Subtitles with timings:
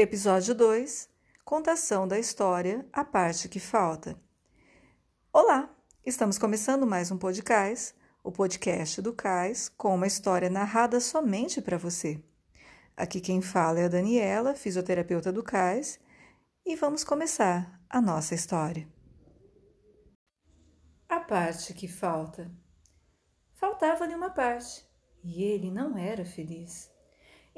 [0.00, 1.10] Episódio 2
[1.44, 4.16] Contação da história A parte que falta.
[5.32, 5.68] Olá,
[6.06, 11.76] estamos começando mais um podcast, o podcast do Cais, com uma história narrada somente para
[11.76, 12.22] você.
[12.96, 15.98] Aqui quem fala é a Daniela, fisioterapeuta do Cais,
[16.64, 18.88] e vamos começar a nossa história.
[21.08, 22.48] A parte que falta.
[23.52, 24.88] Faltava-lhe uma parte,
[25.24, 26.88] e ele não era feliz.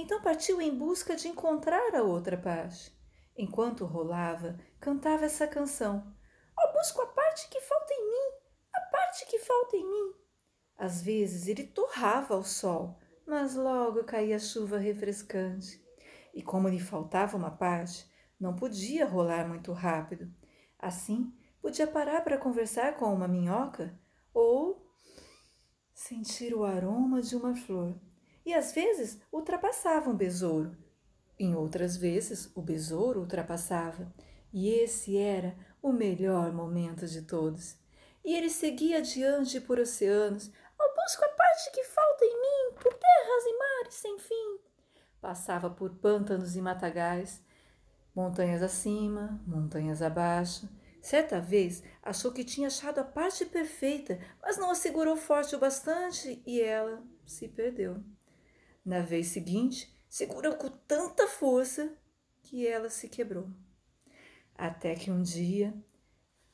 [0.00, 2.96] Então partiu em busca de encontrar a outra parte.
[3.36, 6.14] Enquanto rolava, cantava essa canção:
[6.56, 8.36] Oh, busco a parte que falta em mim,
[8.72, 10.12] a parte que falta em mim.
[10.76, 15.84] Às vezes ele torrava ao sol, mas logo caía a chuva refrescante.
[16.32, 20.32] E como lhe faltava uma parte, não podia rolar muito rápido.
[20.78, 23.98] Assim, podia parar para conversar com uma minhoca
[24.32, 24.80] ou
[25.92, 27.98] sentir o aroma de uma flor
[28.48, 30.74] e às vezes ultrapassava um besouro.
[31.38, 34.10] Em outras vezes, o besouro ultrapassava,
[34.50, 37.76] e esse era o melhor momento de todos.
[38.24, 42.94] E ele seguia adiante por oceanos, eu busco a parte que falta em mim, por
[42.94, 44.58] terras e mares sem fim.
[45.20, 47.44] Passava por pântanos e matagais,
[48.14, 50.66] montanhas acima, montanhas abaixo.
[51.02, 55.58] Certa vez achou que tinha achado a parte perfeita, mas não a segurou forte o
[55.58, 58.02] bastante e ela se perdeu.
[58.88, 61.94] Na vez seguinte, segurou com tanta força
[62.40, 63.50] que ela se quebrou.
[64.54, 65.74] Até que um dia.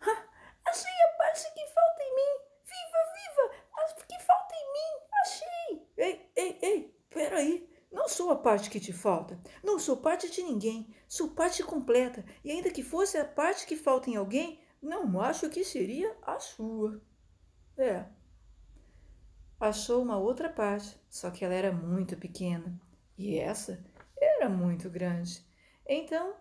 [0.00, 0.24] Ah,
[0.66, 2.44] achei a parte que falta em mim!
[2.64, 3.64] Viva, viva!
[3.74, 5.06] A que falta em mim!
[5.22, 5.88] Achei!
[5.96, 7.00] Ei, ei, ei!
[7.10, 7.70] Peraí!
[7.92, 9.40] Não sou a parte que te falta.
[9.62, 10.92] Não sou parte de ninguém.
[11.06, 12.24] Sou parte completa.
[12.42, 16.40] E ainda que fosse a parte que falta em alguém, não acho que seria a
[16.40, 17.00] sua.
[17.78, 18.04] É,
[19.58, 22.78] achou uma outra parte, só que ela era muito pequena
[23.16, 23.82] e essa
[24.16, 25.44] era muito grande.
[25.86, 26.34] Então,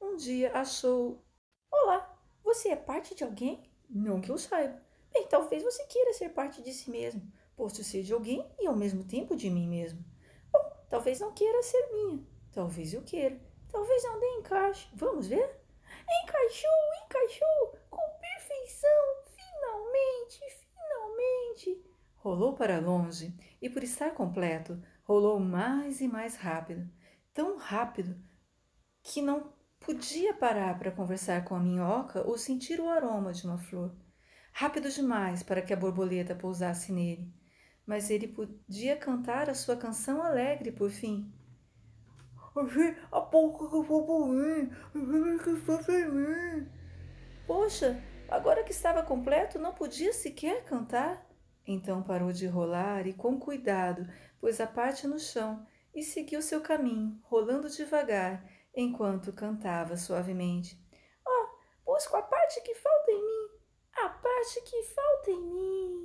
[0.00, 1.24] um dia achou:
[1.70, 3.70] Olá, você é parte de alguém?
[3.88, 4.80] Não que eu saiba.
[5.12, 7.20] Bem, talvez você queira ser parte de si mesmo.
[7.56, 10.04] Posso ser de alguém e ao mesmo tempo de mim mesmo.
[10.52, 12.24] Bom, talvez não queira ser minha.
[12.52, 13.40] Talvez eu queira.
[13.68, 14.88] Talvez não dê encaixe.
[14.94, 15.60] Vamos ver?
[16.22, 16.70] Encaixou,
[17.04, 17.78] encaixou!
[17.90, 19.19] Com perfeição!
[22.22, 26.86] Rolou para longe e, por estar completo, rolou mais e mais rápido,
[27.32, 28.14] tão rápido
[29.02, 33.56] que não podia parar para conversar com a minhoca ou sentir o aroma de uma
[33.56, 33.96] flor.
[34.52, 37.32] Rápido demais para que a borboleta pousasse nele,
[37.86, 41.32] mas ele podia cantar a sua canção alegre por fim.
[43.10, 44.68] A pouco que eu vou morrer,
[45.42, 46.68] que feliz.
[47.46, 47.98] Poxa,
[48.28, 51.29] agora que estava completo, não podia sequer cantar.
[51.66, 54.06] Então parou de rolar e, com cuidado,
[54.40, 58.44] pôs a parte no chão e seguiu seu caminho, rolando devagar,
[58.74, 60.78] enquanto cantava suavemente.
[61.26, 61.48] Oh,
[61.84, 63.48] busco a parte que falta em mim,
[63.92, 65.99] a parte que falta em mim.